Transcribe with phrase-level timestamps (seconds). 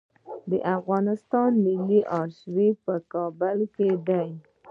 [0.49, 4.29] د افغانستان ملي آرشیف په کابل کې دی